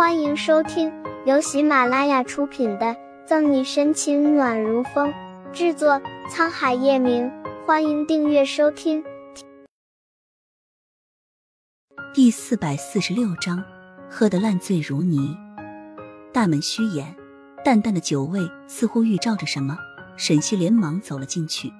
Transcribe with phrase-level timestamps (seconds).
[0.00, 0.90] 欢迎收听
[1.26, 2.86] 由喜马拉雅出品的
[3.26, 5.12] 《赠你深情暖如风》，
[5.52, 7.30] 制作沧海夜明。
[7.66, 9.04] 欢迎订阅收听。
[12.14, 13.62] 第四百四十六章，
[14.08, 15.36] 喝得烂醉如泥。
[16.32, 17.14] 大门虚掩，
[17.62, 19.76] 淡淡的酒味似乎预兆着什么。
[20.16, 21.70] 沈西连忙走了进去，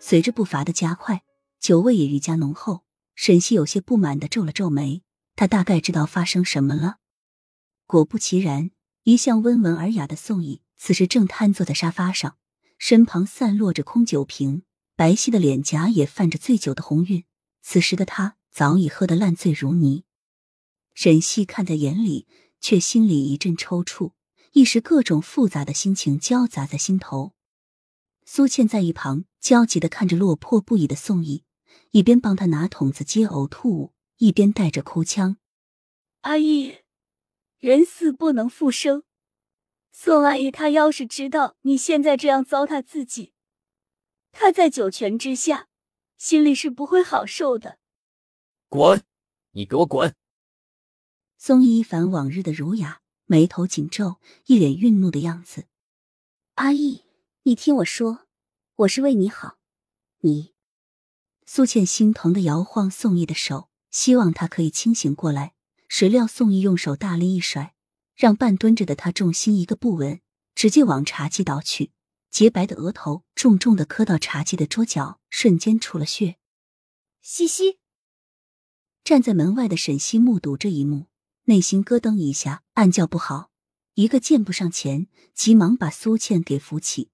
[0.00, 1.22] 随着步伐的加快，
[1.60, 2.80] 酒味也愈加浓厚。
[3.14, 5.02] 沈西有些不满的皱了皱眉，
[5.36, 6.96] 他大概知道发生什么了。
[7.90, 8.70] 果不其然，
[9.02, 12.36] 一向温文尔雅的宋毅此时正瘫坐在沙发上，
[12.78, 14.62] 身旁散落着空酒瓶，
[14.94, 17.24] 白皙的脸颊也泛着醉酒的红晕。
[17.62, 20.04] 此时的他早已喝得烂醉如泥。
[20.94, 22.28] 沈西看在眼里，
[22.60, 24.12] 却心里一阵抽搐，
[24.52, 27.32] 一时各种复杂的心情交杂在心头。
[28.24, 31.42] 苏倩在一旁焦急的看着落魄不已的宋毅，
[31.90, 35.38] 一边帮他拿桶子接呕吐物，一边带着哭腔
[36.22, 36.76] ：“阿姨。”
[37.60, 39.04] 人死不能复生，
[39.92, 43.34] 宋阿姨她要是知道你现在这样糟蹋自己，
[44.32, 45.68] 她在九泉之下，
[46.16, 47.78] 心里是不会好受的。
[48.70, 49.04] 滚！
[49.50, 50.14] 你给我滚！
[51.36, 55.66] 宋一凡往日的儒雅，眉头紧皱，一脸愠怒的样子。
[56.54, 57.04] 阿姨，
[57.42, 58.26] 你听我说，
[58.76, 59.58] 我是为你好。
[60.20, 60.54] 你，
[61.44, 65.52] 苏倩心疼的摇晃宋毅的手，希望他可以清醒过来。
[65.90, 67.74] 谁料宋毅用手大力一甩，
[68.14, 70.20] 让半蹲着的他重心一个不稳，
[70.54, 71.90] 直接往茶几倒去，
[72.30, 76.36] 洁白的额头重重的磕到茶几的桌角，瞬间出了血。
[77.22, 77.80] 西西
[79.02, 81.08] 站在门外的沈西目睹这一幕，
[81.46, 83.50] 内心咯噔一下，暗叫不好，
[83.94, 87.10] 一个箭步上前，急忙把苏倩给扶起。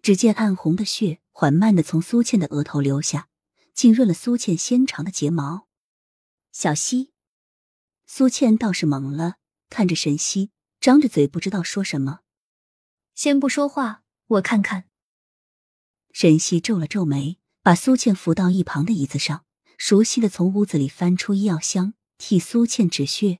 [0.00, 3.28] 只见暗红的血缓慢的从苏倩的额头流下，
[3.74, 5.68] 浸润了苏倩纤长的睫毛。
[6.52, 7.11] 小西。
[8.14, 9.36] 苏倩倒是懵了，
[9.70, 12.20] 看着沈西，张着嘴不知道说什么。
[13.14, 14.84] 先不说话，我看看。
[16.12, 19.46] 沈西皱了皱眉，把苏倩扶到一旁的椅子上，
[19.78, 23.38] 熟悉的从屋子里翻出医药箱，替苏倩止血。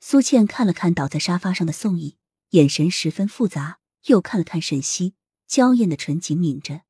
[0.00, 2.16] 苏倩看了看倒在沙发上的宋毅，
[2.52, 5.14] 眼神十分复杂，又看了看沈西，
[5.46, 6.84] 娇艳的唇紧抿着，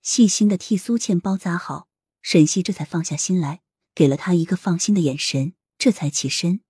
[0.00, 1.86] 细心的替苏倩包扎好。
[2.22, 3.60] 沈西这才放下心来，
[3.94, 5.52] 给了他一个放心的眼神。
[5.78, 6.60] 这才起身，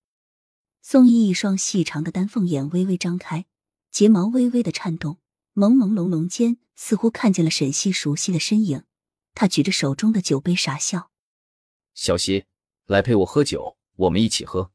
[0.82, 3.46] 宋毅一双细长的丹凤眼微微张开，
[3.91, 5.19] 睫毛微微的颤动，
[5.54, 8.84] 朦朦胧胧间似乎看见了沈西熟悉的身影。
[9.34, 11.10] 他举着手中的酒杯傻笑
[11.94, 12.44] ：“小西，
[12.84, 14.72] 来陪我喝酒，我们一起喝。”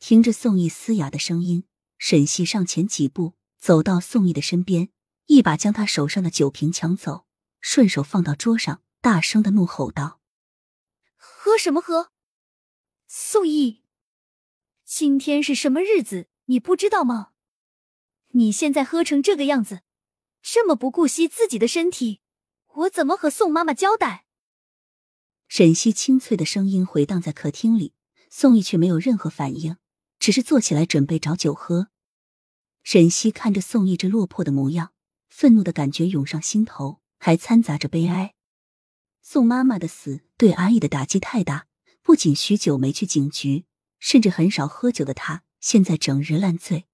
[0.00, 1.64] 听着宋毅嘶哑的声音，
[1.98, 4.88] 沈西上前几步，走到宋毅的身边，
[5.26, 7.26] 一把将他手上的酒瓶抢走，
[7.60, 10.20] 顺手放到桌上，大声的怒吼道
[11.14, 12.10] ：“喝什么喝？”
[13.14, 13.82] 宋毅，
[14.86, 16.28] 今天是什么日子？
[16.46, 17.32] 你不知道吗？
[18.28, 19.82] 你现在喝成这个样子，
[20.40, 22.22] 这么不顾惜自己的身体，
[22.68, 24.24] 我怎么和宋妈妈交代？
[25.46, 27.92] 沈西清脆的声音回荡在客厅里，
[28.30, 29.76] 宋毅却没有任何反应，
[30.18, 31.88] 只是坐起来准备找酒喝。
[32.82, 34.94] 沈西看着宋毅这落魄的模样，
[35.28, 38.34] 愤怒的感觉涌上心头，还掺杂着悲哀。
[39.20, 41.66] 宋妈妈的死对阿义的打击太大。
[42.02, 43.64] 不仅许久没去警局，
[43.98, 46.86] 甚至很少喝酒的他，现在整日烂醉。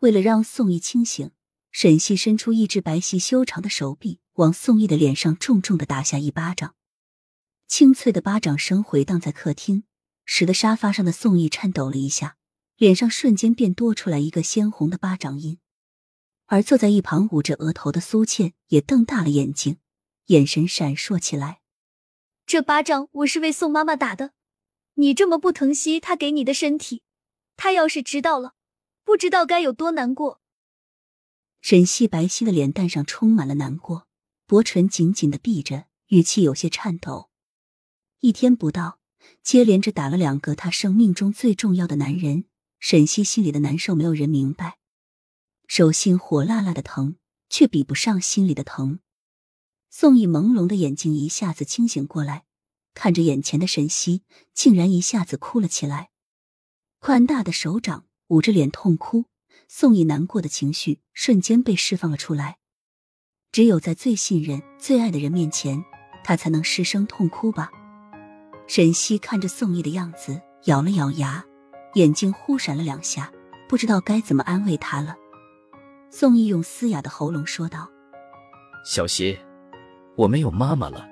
[0.00, 1.30] 为了让宋毅清醒，
[1.70, 6.74] 沈西伸出一只白皙修长的手臂，往宋毅的脸上重重的打下一巴掌。
[7.66, 9.84] 清脆的巴掌声回荡在客厅，
[10.24, 12.36] 使得沙发上的宋毅颤抖了一下，
[12.76, 15.58] 脸上瞬间便多出来一个鲜红的巴掌印。
[16.46, 19.78] 而坐在一旁捂着额头的苏倩也瞪大了眼睛，
[20.26, 21.62] 眼神闪烁起来。
[22.46, 24.32] 这巴掌我是为宋妈妈打的，
[24.94, 27.02] 你这么不疼惜她给你的身体，
[27.56, 28.52] 她要是知道了，
[29.02, 30.42] 不知道该有多难过。
[31.62, 34.06] 沈西白皙的脸蛋上充满了难过，
[34.46, 37.30] 薄唇紧紧的闭着，语气有些颤抖。
[38.20, 39.00] 一天不到，
[39.42, 42.44] 接连着打了两个他生命中最重要的男人，
[42.78, 44.76] 沈西心里的难受没有人明白，
[45.66, 47.16] 手心火辣辣的疼，
[47.48, 49.00] 却比不上心里的疼。
[49.96, 52.46] 宋毅朦胧的眼睛一下子清醒过来，
[52.94, 56.10] 看着眼前的沈西，竟然一下子哭了起来。
[56.98, 59.26] 宽大的手掌捂着脸痛哭，
[59.68, 62.58] 宋毅难过的情绪瞬间被释放了出来。
[63.52, 65.84] 只有在最信任、最爱的人面前，
[66.24, 67.70] 他才能失声痛哭吧。
[68.66, 71.44] 沈西看着宋毅的样子，咬了咬牙，
[71.94, 73.32] 眼睛忽闪了两下，
[73.68, 75.14] 不知道该怎么安慰他了。
[76.10, 77.88] 宋毅用嘶哑的喉咙说道
[78.84, 79.38] ：“小西。”
[80.16, 81.04] 我没有妈妈了，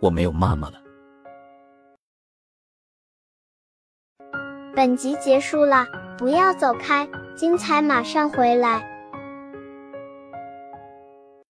[0.00, 0.80] 我没有妈妈了。
[4.72, 5.84] 本集结束了，
[6.16, 8.95] 不要走开，精彩马上回来。